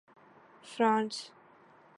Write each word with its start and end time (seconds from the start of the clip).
France 0.63 1.31